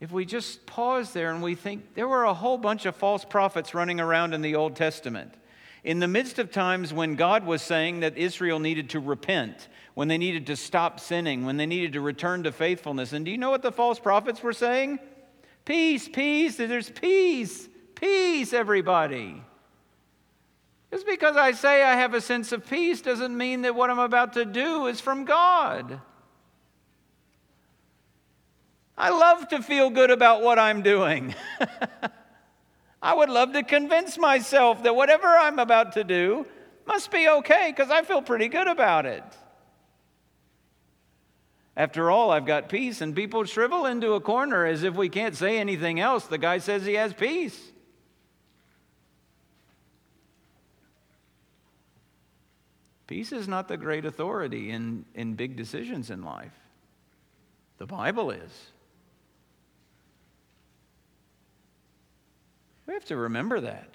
[0.00, 3.24] If we just pause there and we think there were a whole bunch of false
[3.24, 5.32] prophets running around in the Old Testament.
[5.82, 10.08] In the midst of times when God was saying that Israel needed to repent, when
[10.08, 13.12] they needed to stop sinning, when they needed to return to faithfulness.
[13.12, 14.98] And do you know what the false prophets were saying?
[15.64, 19.42] Peace, peace, there's peace, peace, everybody.
[20.90, 23.98] Just because I say I have a sense of peace doesn't mean that what I'm
[23.98, 26.00] about to do is from God.
[28.96, 31.34] I love to feel good about what I'm doing.
[33.02, 36.46] I would love to convince myself that whatever I'm about to do
[36.86, 39.24] must be okay because I feel pretty good about it.
[41.76, 45.34] After all, I've got peace, and people shrivel into a corner as if we can't
[45.34, 46.26] say anything else.
[46.26, 47.60] The guy says he has peace.
[53.08, 56.54] Peace is not the great authority in, in big decisions in life.
[57.78, 58.72] The Bible is.
[62.86, 63.88] We have to remember that.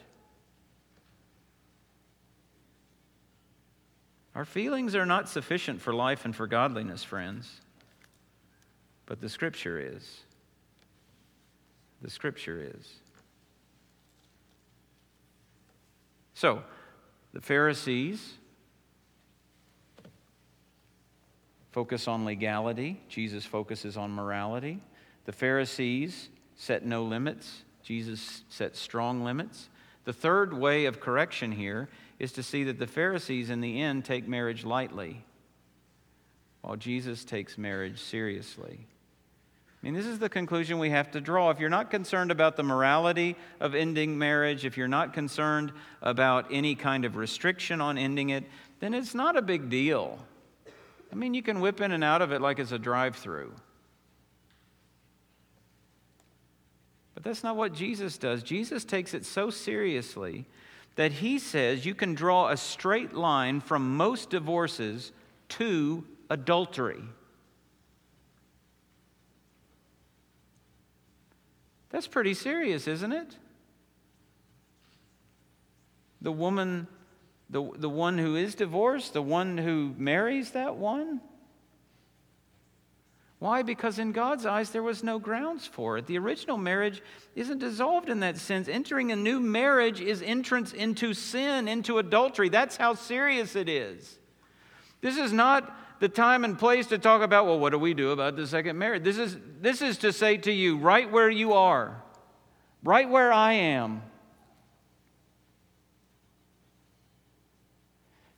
[4.36, 7.62] Our feelings are not sufficient for life and for godliness, friends
[9.10, 10.22] but the Scripture is.
[12.04, 12.94] The Scripture is.
[16.36, 16.62] So,
[17.34, 18.36] the Pharisees
[21.72, 24.80] focus on legality, Jesus focuses on morality.
[25.26, 29.68] The Pharisees set no limits, Jesus set strong limits.
[30.06, 34.06] The third way of correction here is to see that the Pharisees, in the end,
[34.06, 35.24] take marriage lightly,
[36.62, 38.86] while Jesus takes marriage seriously.
[38.86, 41.50] I mean, this is the conclusion we have to draw.
[41.50, 45.72] If you're not concerned about the morality of ending marriage, if you're not concerned
[46.04, 48.44] about any kind of restriction on ending it,
[48.82, 50.20] then it's not a big deal.
[51.12, 53.52] I mean, you can whip in and out of it like it's a drive through.
[57.20, 58.44] But that's not what Jesus does.
[58.44, 60.46] Jesus takes it so seriously
[60.96, 65.12] that he says you can draw a straight line from most divorces
[65.50, 67.02] to adultery.
[71.90, 73.36] That's pretty serious, isn't it?
[76.22, 76.88] The woman,
[77.50, 81.20] the, the one who is divorced, the one who marries that one?
[83.40, 83.62] Why?
[83.62, 86.08] Because in God's eyes, there was no grounds for it.
[86.08, 87.02] The original marriage
[87.36, 88.68] isn't dissolved in that sense.
[88.68, 92.50] Entering a new marriage is entrance into sin, into adultery.
[92.50, 94.20] That's how serious it is.
[95.00, 98.12] This is not the time and place to talk about, well, what do we do
[98.12, 99.04] about the second marriage?
[99.04, 102.04] This is, this is to say to you, right where you are,
[102.84, 104.02] right where I am,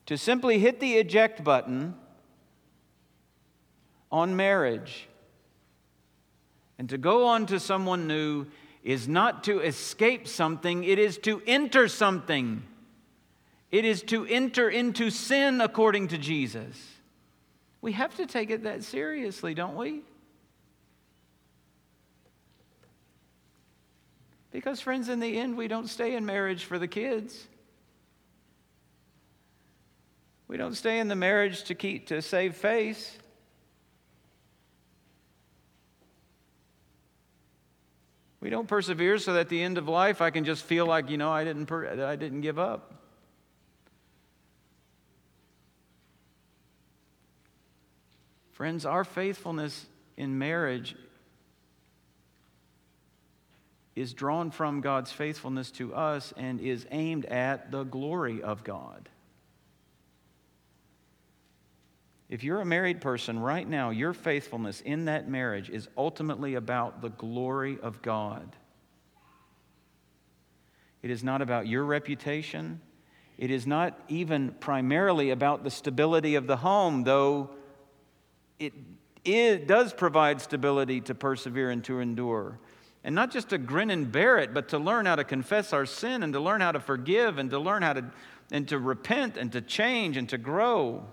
[0.06, 1.95] to simply hit the eject button
[4.12, 5.07] on marriage
[6.82, 8.47] and to go on to someone new
[8.84, 12.64] is not to escape something, it is to enter something.
[13.70, 16.76] It is to enter into sin according to Jesus.
[17.82, 20.01] We have to take it that seriously, don't we?
[24.51, 27.47] Because, friends, in the end, we don't stay in marriage for the kids.
[30.47, 33.20] We don't stay in the marriage to keep to save face.
[38.42, 41.10] We don't persevere so that at the end of life I can just feel like,
[41.10, 42.96] you know, I didn't, per- I didn't give up.
[48.52, 49.86] Friends, our faithfulness
[50.18, 50.96] in marriage
[53.96, 59.10] is drawn from God's faithfulness to us and is aimed at the glory of God.
[62.32, 67.02] If you're a married person right now, your faithfulness in that marriage is ultimately about
[67.02, 68.56] the glory of God.
[71.04, 72.80] It is not about your reputation.
[73.38, 77.50] It is not even primarily about the stability of the home, though
[78.60, 78.72] it,
[79.26, 82.60] it does provide stability to persevere and to endure.
[83.04, 85.86] And not just to grin and bear it, but to learn how to confess our
[85.86, 88.06] sin and to learn how to forgive and to learn how to
[88.52, 91.04] and to repent and to change and to grow.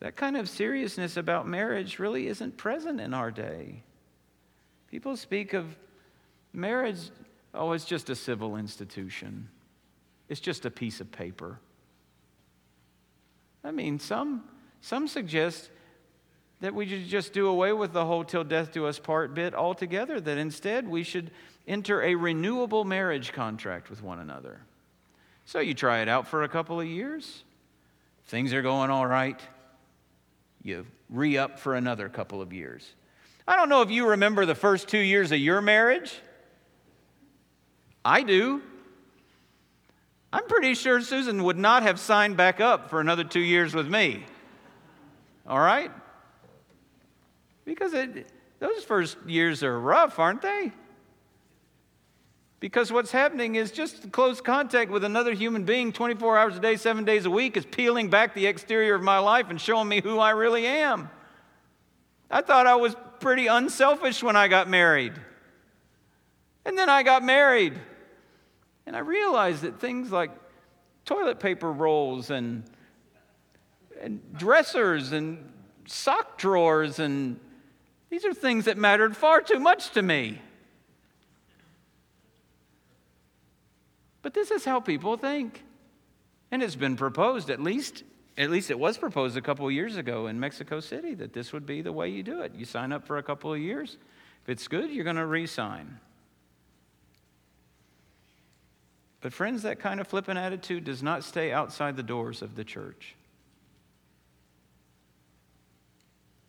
[0.00, 3.82] That kind of seriousness about marriage really isn't present in our day.
[4.90, 5.76] People speak of
[6.52, 6.98] marriage,
[7.54, 9.48] oh, it's just a civil institution,
[10.28, 11.60] it's just a piece of paper.
[13.62, 14.44] I mean, some,
[14.80, 15.70] some suggest
[16.60, 19.54] that we should just do away with the whole till death do us part bit
[19.54, 21.30] altogether, that instead we should
[21.68, 24.60] enter a renewable marriage contract with one another.
[25.44, 27.44] So you try it out for a couple of years.
[28.26, 29.40] Things are going all right
[30.62, 32.94] you re up for another couple of years.
[33.46, 36.14] I don't know if you remember the first two years of your marriage.
[38.04, 38.62] I do.
[40.32, 43.88] I'm pretty sure Susan would not have signed back up for another two years with
[43.88, 44.24] me.
[45.46, 45.90] All right?
[47.64, 48.30] Because it,
[48.60, 50.72] those first years are rough, aren't they?
[52.60, 56.76] Because what's happening is just close contact with another human being 24 hours a day,
[56.76, 60.02] seven days a week is peeling back the exterior of my life and showing me
[60.02, 61.08] who I really am.
[62.30, 65.14] I thought I was pretty unselfish when I got married.
[66.66, 67.80] And then I got married.
[68.86, 70.30] And I realized that things like
[71.06, 72.64] toilet paper rolls and,
[74.02, 75.50] and dressers and
[75.86, 77.40] sock drawers and
[78.10, 80.40] these are things that mattered far too much to me.
[84.22, 85.64] But this is how people think.
[86.50, 88.02] And it's been proposed, at least,
[88.36, 91.52] at least it was proposed a couple of years ago in Mexico City that this
[91.52, 92.52] would be the way you do it.
[92.54, 93.96] You sign up for a couple of years.
[94.42, 95.98] If it's good, you're going to re sign.
[99.20, 102.64] But, friends, that kind of flippant attitude does not stay outside the doors of the
[102.64, 103.14] church.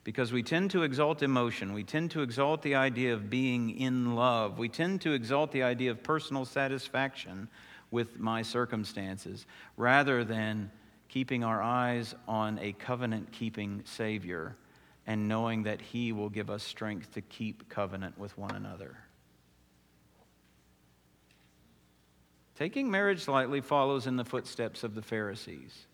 [0.04, 1.72] Because we tend to exalt emotion.
[1.72, 4.58] We tend to exalt the idea of being in love.
[4.58, 7.48] We tend to exalt the idea of personal satisfaction
[7.92, 9.46] with my circumstances
[9.76, 10.72] rather than
[11.08, 14.56] keeping our eyes on a covenant keeping Savior
[15.06, 18.96] and knowing that He will give us strength to keep covenant with one another.
[22.56, 25.86] Taking marriage lightly follows in the footsteps of the Pharisees,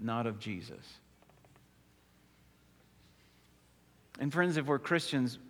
[0.00, 0.98] not of Jesus.
[4.22, 5.40] And friends, if we're Christians,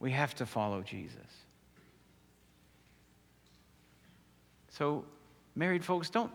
[0.00, 1.16] we have to follow Jesus.
[4.70, 5.04] So,
[5.54, 6.32] married folks, don't,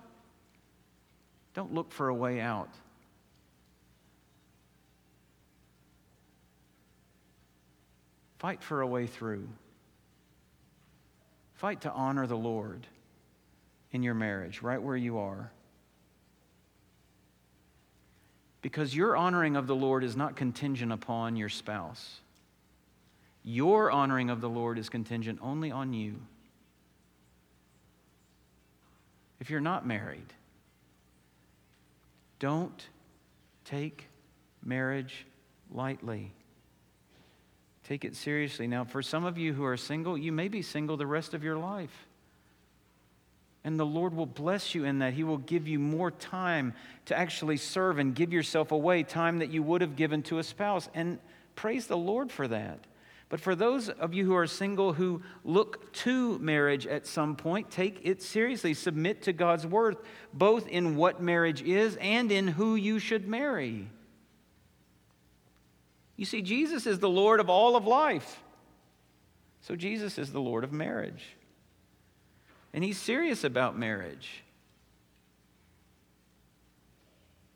[1.54, 2.70] don't look for a way out.
[8.38, 9.50] Fight for a way through.
[11.56, 12.88] Fight to honor the Lord
[13.92, 15.52] in your marriage, right where you are.
[18.62, 22.20] Because your honoring of the Lord is not contingent upon your spouse.
[23.44, 26.16] Your honoring of the Lord is contingent only on you.
[29.40, 30.34] If you're not married,
[32.40, 32.88] don't
[33.64, 34.08] take
[34.64, 35.26] marriage
[35.72, 36.34] lightly.
[37.86, 38.68] Take it seriously.
[38.68, 41.44] Now, for some of you who are single, you may be single the rest of
[41.44, 42.09] your life.
[43.64, 45.14] And the Lord will bless you in that.
[45.14, 46.74] He will give you more time
[47.06, 50.44] to actually serve and give yourself away, time that you would have given to a
[50.44, 50.88] spouse.
[50.94, 51.20] And
[51.56, 52.80] praise the Lord for that.
[53.28, 57.70] But for those of you who are single who look to marriage at some point,
[57.70, 58.74] take it seriously.
[58.74, 59.98] Submit to God's word,
[60.34, 63.88] both in what marriage is and in who you should marry.
[66.16, 68.42] You see, Jesus is the Lord of all of life.
[69.62, 71.24] So Jesus is the Lord of marriage.
[72.74, 74.44] And he's serious about marriage.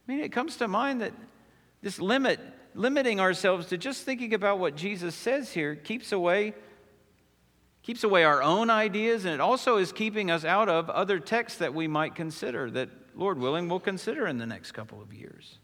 [0.08, 1.14] I mean, it comes to mind that
[1.82, 2.40] this limit,
[2.76, 6.54] limiting ourselves to just thinking about what Jesus says here, keeps away
[7.84, 11.60] keeps away our own ideas, and it also is keeping us out of other texts
[11.60, 15.60] that we might consider, that, Lord willing, we'll consider in the next couple of years.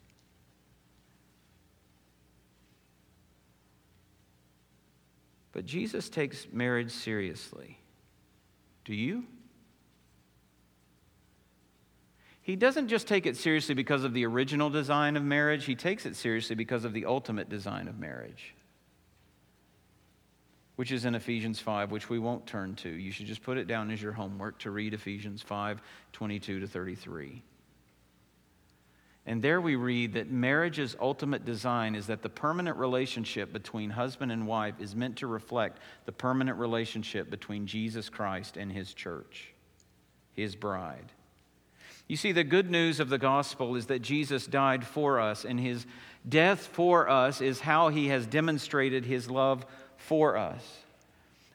[5.54, 7.80] But Jesus takes marriage seriously.
[8.86, 9.26] Do you?
[12.50, 16.08] He doesn't just take it seriously because of the original design of marriage, he takes
[16.08, 18.56] it seriously because of the ultimate design of marriage,
[20.76, 22.89] which is in Ephesians 5, which we won't turn to.
[22.89, 25.80] You should just put it down as your homework to read Ephesians 5
[26.12, 27.43] 22 to 33.
[29.28, 34.32] And there we read that marriage's ultimate design is that the permanent relationship between husband
[34.32, 39.54] and wife is meant to reflect the permanent relationship between Jesus Christ and his church,
[40.34, 41.12] his bride.
[42.10, 45.60] You see, the good news of the gospel is that Jesus died for us, and
[45.60, 45.86] his
[46.28, 49.64] death for us is how he has demonstrated his love
[49.95, 50.80] for us.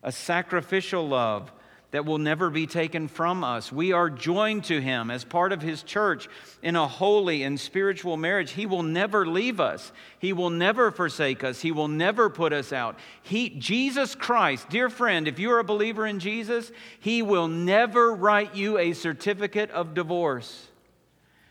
[0.05, 1.51] A sacrificial love
[1.95, 3.71] that will never be taken from us.
[3.71, 6.29] We are joined to Him as part of His church
[6.61, 8.51] in a holy and spiritual marriage.
[8.51, 12.73] He will never leave us, He will never forsake us, He will never put us
[12.73, 12.99] out.
[13.23, 18.13] He, Jesus Christ, dear friend, if you are a believer in Jesus, He will never
[18.13, 20.67] write you a certificate of divorce.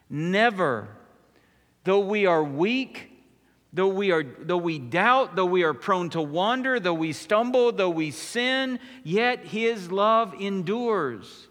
[0.10, 0.90] Never.
[1.86, 3.13] Though we are weak,
[3.74, 7.72] Though we, are, though we doubt, though we are prone to wander, though we stumble,
[7.72, 11.48] though we sin, yet his love endures.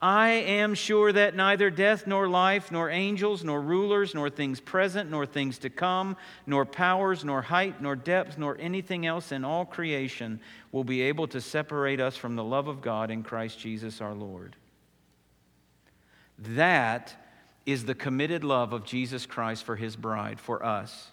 [0.00, 5.10] I am sure that neither death nor life, nor angels, nor rulers, nor things present,
[5.10, 9.64] nor things to come, nor powers, nor height, nor depth, nor anything else in all
[9.64, 10.40] creation
[10.72, 14.14] will be able to separate us from the love of God in Christ Jesus our
[14.14, 14.56] Lord.
[16.38, 17.14] That
[17.64, 21.10] is the committed love of Jesus Christ for his bride, for us.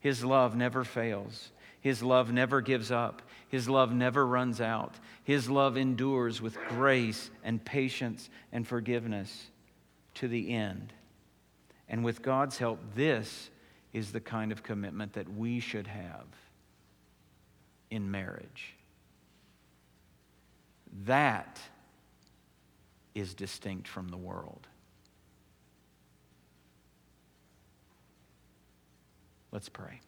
[0.00, 1.50] His love never fails.
[1.80, 3.22] His love never gives up.
[3.48, 4.94] His love never runs out.
[5.24, 9.50] His love endures with grace and patience and forgiveness
[10.14, 10.92] to the end.
[11.88, 13.50] And with God's help, this
[13.92, 16.26] is the kind of commitment that we should have
[17.90, 18.74] in marriage.
[21.04, 21.60] That
[23.14, 24.66] is distinct from the world.
[29.52, 30.00] Let's pray.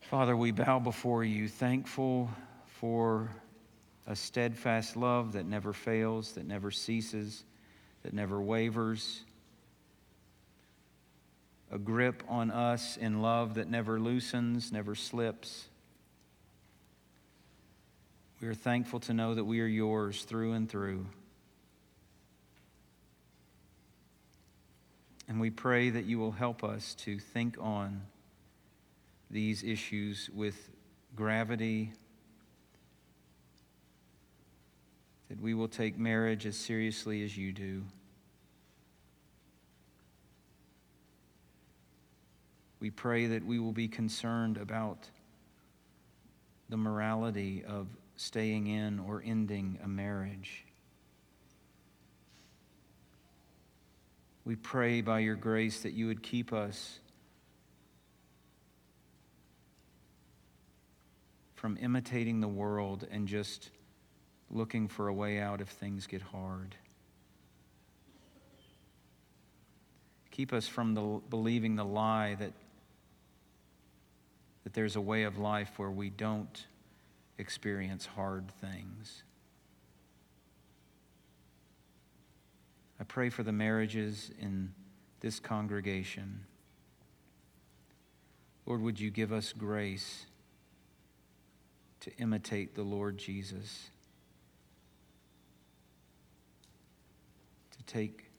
[0.00, 2.28] Father, we bow before you, thankful
[2.66, 3.30] for
[4.08, 7.44] a steadfast love that never fails, that never ceases,
[8.02, 9.22] that never wavers,
[11.70, 15.66] a grip on us in love that never loosens, never slips.
[18.40, 21.06] We are thankful to know that we are yours through and through.
[25.30, 28.02] And we pray that you will help us to think on
[29.30, 30.70] these issues with
[31.14, 31.92] gravity,
[35.28, 37.84] that we will take marriage as seriously as you do.
[42.80, 45.08] We pray that we will be concerned about
[46.68, 50.64] the morality of staying in or ending a marriage.
[54.44, 56.98] We pray by your grace that you would keep us
[61.54, 63.70] from imitating the world and just
[64.50, 66.74] looking for a way out if things get hard.
[70.30, 72.52] Keep us from the, believing the lie that,
[74.64, 76.66] that there's a way of life where we don't
[77.36, 79.22] experience hard things.
[83.00, 84.74] I pray for the marriages in
[85.20, 86.44] this congregation.
[88.66, 90.26] Lord, would you give us grace
[92.00, 93.88] to imitate the Lord Jesus,
[97.72, 98.30] to take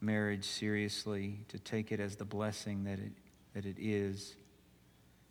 [0.00, 3.12] marriage seriously, to take it as the blessing that it,
[3.54, 4.34] that it is,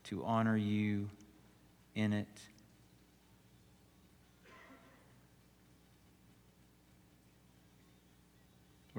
[0.05, 1.09] to honor you
[1.95, 2.27] in it.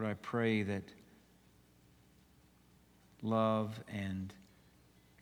[0.01, 0.85] Lord, I pray that
[3.21, 4.33] love and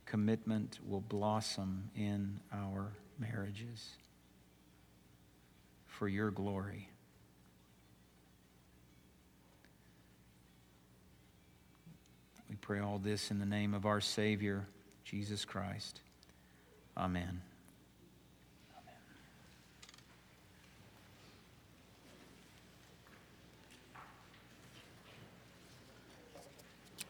[0.07, 3.97] commitment will blossom in our marriages
[5.89, 6.89] for your glory.
[12.49, 14.69] We pray all this in the name of our Savior,
[15.05, 16.03] Jesus Christ.
[16.97, 17.43] Amen.